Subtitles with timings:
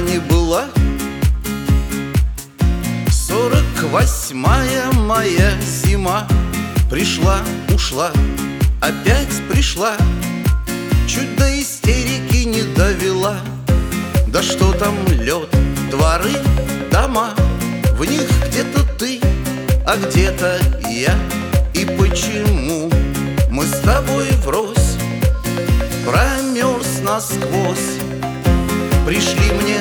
[0.00, 0.66] не была.
[3.10, 6.26] Сорок восьмая моя зима
[6.90, 7.40] Пришла,
[7.74, 8.12] ушла,
[8.80, 9.96] опять пришла.
[11.08, 13.38] Чуть до истерики не довела.
[14.28, 15.48] Да что там лед,
[15.90, 16.30] дворы,
[16.92, 17.34] дома.
[17.98, 19.20] В них где-то ты,
[19.84, 21.14] а где-то я.
[21.74, 22.88] И почему
[23.50, 24.96] мы с тобой врозь
[26.04, 27.98] Промерз насквозь?
[29.04, 29.75] Пришли мне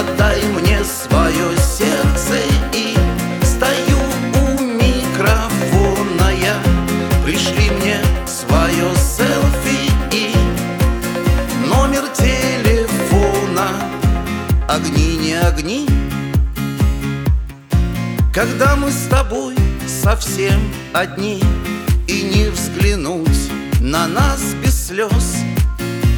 [0.00, 2.36] Отдай мне свое сердце
[2.72, 2.96] и
[3.44, 3.98] стою
[4.34, 6.56] у микрофона я.
[7.22, 10.34] Пришли мне свое селфи и
[11.68, 13.68] номер телефона.
[14.70, 15.86] Огни не огни.
[18.32, 19.54] Когда мы с тобой
[19.86, 20.60] совсем
[20.94, 21.42] одни
[22.06, 25.42] И не взглянуть на нас без слез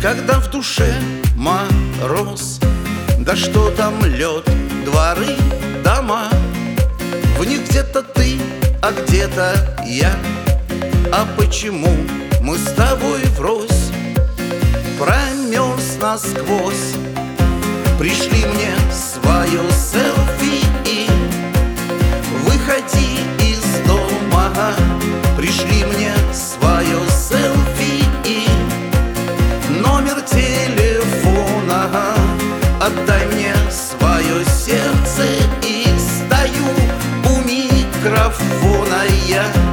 [0.02, 0.94] Когда в душе
[1.36, 1.81] мороз
[3.32, 4.44] Да что там лед,
[4.84, 5.34] дворы,
[5.82, 6.28] дома?
[7.38, 8.38] В них где-то ты,
[8.82, 9.54] а где-то
[9.86, 10.12] я.
[11.10, 11.96] А почему
[12.42, 13.90] мы с тобой врозь
[14.98, 16.92] Промерз насквозь?
[17.98, 21.08] Пришли мне свое селфи и
[22.44, 24.52] Выходи из дома.
[25.38, 26.12] Пришли мне
[38.40, 39.71] микрофона я